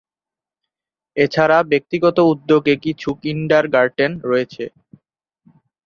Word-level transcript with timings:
এছাড়া 1.17 1.57
ব্যক্তিগত 1.71 2.17
উদ্যোগে 2.31 2.73
কিছু 2.85 3.09
কিন্ডারগার্টেন 3.21 4.11
রয়েছে। 4.23 4.63